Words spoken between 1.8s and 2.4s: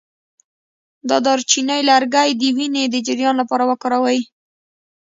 لرګی